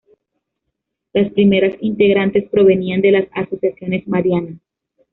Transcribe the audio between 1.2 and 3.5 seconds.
primeras integrantes provenían de las